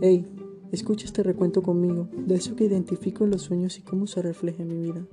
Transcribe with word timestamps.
Hey, 0.00 0.26
escucha 0.72 1.06
este 1.06 1.22
recuento 1.22 1.62
conmigo 1.62 2.08
de 2.16 2.34
eso 2.34 2.56
que 2.56 2.64
identifico 2.64 3.24
en 3.24 3.30
los 3.30 3.42
sueños 3.42 3.78
y 3.78 3.82
cómo 3.82 4.06
se 4.06 4.22
refleja 4.22 4.62
en 4.62 4.68
mi 4.68 4.78
vida. 4.78 5.06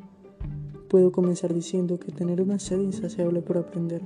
Puedo 0.90 1.12
comenzar 1.12 1.54
diciendo 1.54 2.00
que 2.00 2.12
tener 2.12 2.42
una 2.42 2.60
sed 2.60 2.80
insaciable 2.82 3.42
por 3.42 3.58
aprender, 3.58 4.02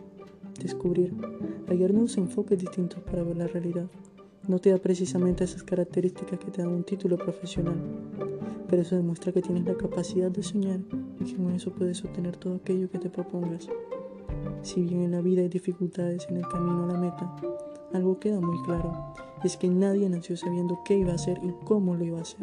descubrir, 0.62 1.14
hallar 1.68 1.92
nuevos 1.92 2.18
enfoques 2.18 2.60
distintos 2.60 3.02
para 3.04 3.24
ver 3.24 3.38
la 3.38 3.48
realidad. 3.48 3.88
No 4.48 4.60
te 4.60 4.70
da 4.70 4.78
precisamente 4.78 5.44
esas 5.44 5.64
características 5.64 6.38
que 6.40 6.52
te 6.52 6.62
dan 6.62 6.72
un 6.72 6.84
título 6.84 7.18
profesional, 7.18 7.78
pero 8.70 8.82
eso 8.82 8.96
demuestra 8.96 9.32
que 9.32 9.42
tienes 9.42 9.66
la 9.66 9.76
capacidad 9.76 10.30
de 10.30 10.44
soñar 10.44 10.82
y 11.20 11.24
que 11.24 11.36
con 11.36 11.52
eso 11.52 11.72
puedes 11.72 12.04
obtener 12.04 12.38
todo 12.38 12.56
aquello 12.56 12.90
que 12.90 13.00
te 13.00 13.10
propongas. 13.10 13.68
Si 14.62 14.84
bien 14.84 15.02
en 15.02 15.12
la 15.12 15.22
vida 15.22 15.42
hay 15.42 15.50
dificultades 15.50 16.28
en 16.30 16.38
el 16.38 16.48
camino 16.48 16.84
a 16.84 16.94
la 16.94 17.00
meta, 17.00 17.36
algo 17.94 18.20
queda 18.20 18.40
muy 18.40 18.62
claro, 18.64 19.14
es 19.46 19.58
que 19.58 19.70
nadie 19.70 20.10
nació 20.10 20.36
sabiendo 20.38 20.80
qué 20.84 20.98
iba 20.98 21.12
a 21.12 21.16
hacer 21.16 21.40
y 21.44 21.54
cómo 21.64 21.96
lo 21.96 22.04
iba 22.04 22.20
a 22.20 22.24
hacer. 22.24 22.40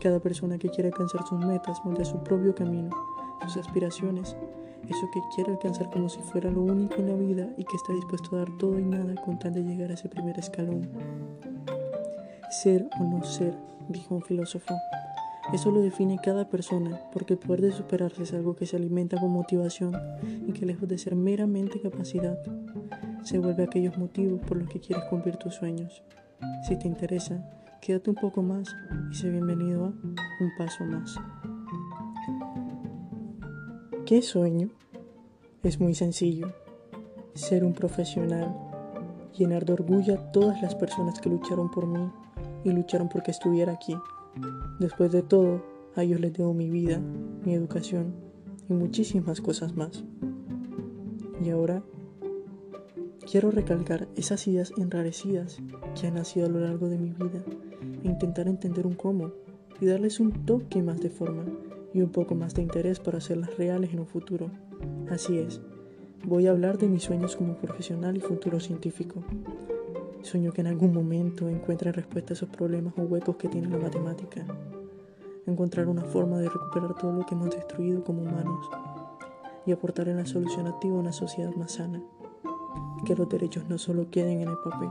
Cada 0.00 0.20
persona 0.20 0.58
que 0.58 0.68
quiere 0.68 0.88
alcanzar 0.88 1.26
sus 1.26 1.38
metas 1.38 1.80
moldea 1.84 2.04
su 2.04 2.18
propio 2.18 2.54
camino, 2.54 2.90
sus 3.42 3.58
aspiraciones, 3.58 4.36
eso 4.88 5.10
que 5.12 5.20
quiere 5.34 5.52
alcanzar 5.52 5.90
como 5.90 6.08
si 6.08 6.20
fuera 6.20 6.50
lo 6.50 6.62
único 6.62 6.96
en 6.96 7.08
la 7.08 7.14
vida 7.14 7.48
y 7.56 7.64
que 7.64 7.76
está 7.76 7.92
dispuesto 7.92 8.34
a 8.34 8.40
dar 8.40 8.50
todo 8.58 8.78
y 8.78 8.84
nada 8.84 9.14
con 9.24 9.38
tal 9.38 9.54
de 9.54 9.62
llegar 9.62 9.90
a 9.90 9.94
ese 9.94 10.08
primer 10.08 10.38
escalón. 10.38 10.88
Ser 12.50 12.88
o 13.00 13.04
no 13.04 13.22
ser, 13.24 13.56
dijo 13.88 14.14
un 14.14 14.22
filósofo. 14.22 14.74
Eso 15.52 15.70
lo 15.70 15.80
define 15.80 16.18
cada 16.22 16.48
persona, 16.48 17.00
porque 17.12 17.34
el 17.34 17.38
poder 17.38 17.60
de 17.60 17.72
superarse 17.72 18.22
es 18.22 18.32
algo 18.32 18.56
que 18.56 18.66
se 18.66 18.76
alimenta 18.76 19.20
con 19.20 19.30
motivación 19.30 19.94
y 20.46 20.52
que 20.52 20.66
lejos 20.66 20.88
de 20.88 20.98
ser 20.98 21.14
meramente 21.14 21.80
capacidad, 21.80 22.38
se 23.24 23.38
vuelve 23.38 23.64
aquellos 23.64 23.96
motivos 23.96 24.40
por 24.46 24.58
los 24.58 24.68
que 24.68 24.80
quieres 24.80 25.04
cumplir 25.06 25.36
tus 25.36 25.54
sueños. 25.54 26.02
Si 26.68 26.78
te 26.78 26.86
interesa, 26.86 27.42
quédate 27.80 28.10
un 28.10 28.16
poco 28.16 28.42
más 28.42 28.68
y 29.10 29.14
sé 29.14 29.30
bienvenido 29.30 29.86
a 29.86 29.88
Un 29.88 30.50
Paso 30.58 30.84
Más. 30.84 31.16
¿Qué 34.04 34.20
sueño? 34.20 34.68
Es 35.62 35.80
muy 35.80 35.94
sencillo. 35.94 36.52
Ser 37.32 37.64
un 37.64 37.72
profesional, 37.72 38.54
llenar 39.36 39.64
de 39.64 39.72
orgullo 39.72 40.14
a 40.14 40.30
todas 40.30 40.60
las 40.60 40.74
personas 40.74 41.18
que 41.18 41.30
lucharon 41.30 41.70
por 41.70 41.86
mí 41.86 42.10
y 42.62 42.70
lucharon 42.70 43.08
porque 43.08 43.30
estuviera 43.30 43.72
aquí. 43.72 43.96
Después 44.78 45.10
de 45.12 45.22
todo, 45.22 45.64
a 45.96 46.02
ellos 46.02 46.20
les 46.20 46.34
debo 46.34 46.52
mi 46.52 46.68
vida, 46.68 47.00
mi 47.44 47.54
educación 47.54 48.14
y 48.68 48.74
muchísimas 48.74 49.40
cosas 49.40 49.74
más. 49.74 50.04
Y 51.42 51.48
ahora 51.48 51.82
quiero 53.30 53.50
recalcar 53.50 54.08
esas 54.16 54.46
ideas 54.46 54.72
enrarecidas 54.76 55.58
que 55.98 56.06
han 56.06 56.14
nacido 56.14 56.46
a 56.46 56.50
lo 56.50 56.60
largo 56.60 56.88
de 56.88 56.98
mi 56.98 57.10
vida 57.10 57.42
e 58.02 58.08
intentar 58.08 58.48
entender 58.48 58.86
un 58.86 58.94
cómo 58.94 59.32
y 59.80 59.86
darles 59.86 60.20
un 60.20 60.44
toque 60.44 60.82
más 60.82 61.00
de 61.00 61.10
forma 61.10 61.44
y 61.92 62.02
un 62.02 62.10
poco 62.10 62.34
más 62.34 62.54
de 62.54 62.62
interés 62.62 63.00
para 63.00 63.18
hacerlas 63.18 63.56
reales 63.56 63.92
en 63.92 64.00
un 64.00 64.06
futuro. 64.06 64.50
Así 65.10 65.38
es, 65.38 65.60
voy 66.24 66.46
a 66.46 66.50
hablar 66.50 66.78
de 66.78 66.88
mis 66.88 67.02
sueños 67.02 67.36
como 67.36 67.56
profesional 67.56 68.16
y 68.16 68.20
futuro 68.20 68.60
científico. 68.60 69.22
Sueño 70.22 70.52
que 70.52 70.62
en 70.62 70.68
algún 70.68 70.92
momento 70.92 71.48
encuentre 71.48 71.92
respuesta 71.92 72.32
a 72.32 72.36
esos 72.36 72.48
problemas 72.48 72.94
o 72.96 73.02
huecos 73.02 73.36
que 73.36 73.48
tiene 73.48 73.68
la 73.68 73.78
matemática. 73.78 74.44
Encontrar 75.46 75.88
una 75.88 76.04
forma 76.04 76.38
de 76.38 76.48
recuperar 76.48 76.96
todo 76.96 77.12
lo 77.12 77.26
que 77.26 77.34
hemos 77.34 77.50
destruido 77.50 78.02
como 78.02 78.22
humanos 78.22 78.66
y 79.66 79.72
aportar 79.72 80.08
en 80.08 80.16
la 80.16 80.26
solución 80.26 80.66
activa 80.66 80.96
a 80.96 81.00
una 81.00 81.12
sociedad 81.12 81.54
más 81.54 81.72
sana. 81.72 82.02
Que 83.04 83.14
los 83.14 83.28
derechos 83.28 83.64
no 83.68 83.78
solo 83.78 84.10
queden 84.10 84.40
en 84.40 84.48
el 84.48 84.58
papel 84.64 84.90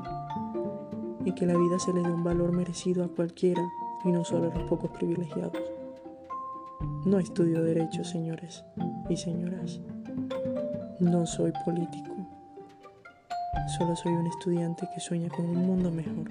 y 1.25 1.31
que 1.33 1.45
la 1.45 1.57
vida 1.57 1.79
se 1.79 1.93
le 1.93 2.01
dé 2.01 2.11
un 2.11 2.23
valor 2.23 2.51
merecido 2.51 3.03
a 3.03 3.07
cualquiera 3.07 3.63
y 4.03 4.09
no 4.11 4.23
solo 4.23 4.51
a 4.51 4.55
los 4.55 4.63
pocos 4.63 4.91
privilegiados. 4.91 5.61
No 7.05 7.19
estudio 7.19 7.63
derecho, 7.63 8.03
señores 8.03 8.63
y 9.09 9.17
señoras. 9.17 9.79
No 10.99 11.25
soy 11.25 11.51
político. 11.65 12.11
Solo 13.77 13.95
soy 13.95 14.13
un 14.13 14.27
estudiante 14.27 14.87
que 14.93 14.99
sueña 14.99 15.29
con 15.29 15.45
un 15.45 15.65
mundo 15.65 15.91
mejor. 15.91 16.29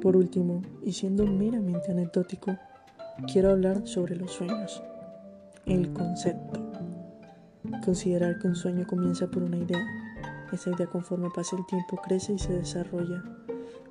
Por 0.00 0.16
último, 0.16 0.62
y 0.82 0.92
siendo 0.92 1.26
meramente 1.26 1.90
anecdótico, 1.90 2.56
quiero 3.30 3.50
hablar 3.50 3.86
sobre 3.86 4.16
los 4.16 4.32
sueños. 4.32 4.82
El 5.66 5.92
concepto. 5.92 6.65
Considerar 7.84 8.38
que 8.38 8.48
un 8.48 8.56
sueño 8.56 8.86
comienza 8.86 9.28
por 9.28 9.42
una 9.42 9.56
idea. 9.56 9.84
Esa 10.52 10.70
idea 10.70 10.86
conforme 10.86 11.28
pasa 11.34 11.56
el 11.56 11.66
tiempo 11.66 11.96
crece 11.96 12.32
y 12.32 12.38
se 12.38 12.52
desarrolla. 12.52 13.22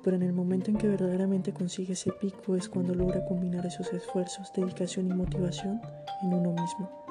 Pero 0.02 0.16
en 0.16 0.22
el 0.22 0.32
momento 0.32 0.70
en 0.70 0.76
que 0.76 0.88
verdaderamente 0.88 1.52
consigue 1.52 1.94
ese 1.94 2.12
pico 2.12 2.56
es 2.56 2.68
cuando 2.68 2.94
logra 2.94 3.24
combinar 3.24 3.66
esos 3.66 3.92
esfuerzos, 3.92 4.52
dedicación 4.54 5.10
y 5.10 5.14
motivación 5.14 5.80
en 6.22 6.34
uno 6.34 6.52
mismo 6.52 7.06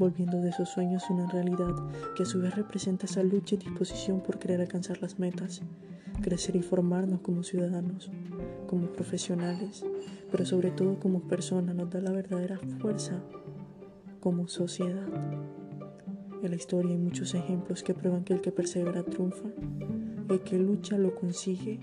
volviendo 0.00 0.40
de 0.40 0.48
esos 0.48 0.70
sueños 0.70 1.04
una 1.10 1.26
realidad 1.26 1.74
que 2.16 2.22
a 2.22 2.26
su 2.26 2.40
vez 2.40 2.56
representa 2.56 3.04
esa 3.04 3.22
lucha 3.22 3.54
y 3.54 3.58
disposición 3.58 4.20
por 4.20 4.38
querer 4.38 4.62
alcanzar 4.62 5.00
las 5.02 5.18
metas, 5.18 5.60
crecer 6.22 6.56
y 6.56 6.62
formarnos 6.62 7.20
como 7.20 7.42
ciudadanos, 7.42 8.10
como 8.66 8.86
profesionales, 8.86 9.84
pero 10.32 10.46
sobre 10.46 10.70
todo 10.70 10.98
como 10.98 11.20
personas 11.20 11.74
nos 11.74 11.90
da 11.90 12.00
la 12.00 12.12
verdadera 12.12 12.58
fuerza 12.80 13.20
como 14.20 14.48
sociedad. 14.48 15.06
En 16.42 16.50
la 16.50 16.56
historia 16.56 16.92
hay 16.92 16.98
muchos 16.98 17.34
ejemplos 17.34 17.82
que 17.82 17.92
prueban 17.92 18.24
que 18.24 18.32
el 18.32 18.40
que 18.40 18.50
persevera 18.50 19.02
triunfa, 19.02 19.48
el 20.30 20.40
que 20.40 20.58
lucha 20.58 20.96
lo 20.96 21.14
consigue. 21.14 21.80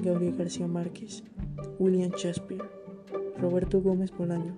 Gabriel 0.00 0.34
García 0.36 0.66
Márquez, 0.66 1.22
William 1.78 2.10
Shakespeare, 2.10 2.64
Roberto 3.38 3.80
Gómez 3.80 4.10
Bolaño, 4.16 4.56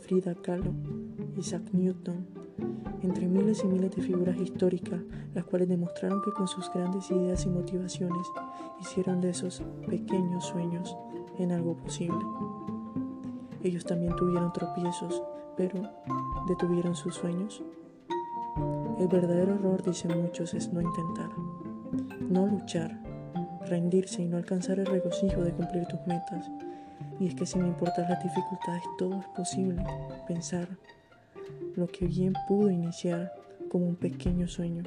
Frida 0.00 0.34
Kahlo, 0.34 0.72
Isaac 1.38 1.62
Newton, 1.72 2.26
entre 3.02 3.28
miles 3.28 3.64
y 3.64 3.66
miles 3.66 3.96
de 3.96 4.02
figuras 4.02 4.38
históricas, 4.38 5.00
las 5.34 5.44
cuales 5.44 5.68
demostraron 5.68 6.20
que 6.22 6.32
con 6.32 6.46
sus 6.46 6.70
grandes 6.70 7.10
ideas 7.10 7.46
y 7.46 7.48
motivaciones 7.48 8.26
hicieron 8.80 9.22
de 9.22 9.30
esos 9.30 9.62
pequeños 9.88 10.44
sueños 10.44 10.94
en 11.38 11.52
algo 11.52 11.76
posible. 11.76 12.18
Ellos 13.62 13.84
también 13.84 14.14
tuvieron 14.16 14.52
tropiezos, 14.52 15.22
pero 15.56 15.80
¿detuvieron 16.46 16.94
sus 16.94 17.14
sueños? 17.14 17.62
El 18.98 19.08
verdadero 19.08 19.54
error, 19.54 19.82
dicen 19.82 20.22
muchos, 20.22 20.54
es 20.54 20.72
no 20.72 20.80
intentar, 20.80 21.30
no 22.28 22.46
luchar, 22.46 22.96
rendirse 23.66 24.22
y 24.22 24.28
no 24.28 24.36
alcanzar 24.36 24.78
el 24.78 24.86
regocijo 24.86 25.42
de 25.42 25.52
cumplir 25.52 25.86
tus 25.86 26.00
metas. 26.06 26.48
Y 27.18 27.26
es 27.26 27.34
que 27.34 27.44
sin 27.44 27.66
importar 27.66 28.08
las 28.08 28.22
dificultades, 28.22 28.82
todo 28.98 29.20
es 29.20 29.26
posible. 29.36 29.84
Pensar, 30.28 30.68
lo 31.74 31.86
que 31.88 32.06
bien 32.06 32.34
pudo 32.46 32.70
iniciar 32.70 33.32
como 33.68 33.86
un 33.86 33.96
pequeño 33.96 34.46
sueño, 34.46 34.84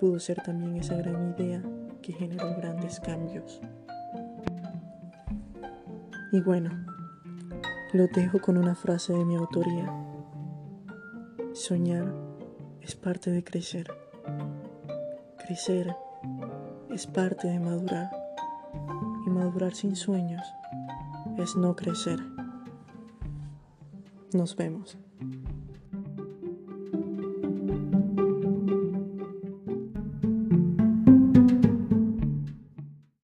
pudo 0.00 0.18
ser 0.18 0.42
también 0.42 0.76
esa 0.76 0.96
gran 0.96 1.34
idea 1.38 1.62
que 2.02 2.12
generó 2.12 2.56
grandes 2.56 2.98
cambios. 2.98 3.60
Y 6.32 6.40
bueno, 6.40 6.70
lo 7.92 8.08
dejo 8.08 8.40
con 8.40 8.56
una 8.56 8.74
frase 8.74 9.12
de 9.12 9.24
mi 9.24 9.36
autoría. 9.36 9.94
Soñar 11.52 12.31
es 12.82 12.94
parte 12.96 13.30
de 13.30 13.44
crecer. 13.44 13.90
Crecer 15.44 15.94
es 16.90 17.06
parte 17.06 17.48
de 17.48 17.58
madurar. 17.58 18.10
Y 19.26 19.30
madurar 19.30 19.74
sin 19.74 19.96
sueños 19.96 20.42
es 21.38 21.56
no 21.56 21.76
crecer. 21.76 22.18
Nos 24.32 24.56
vemos. 24.56 24.98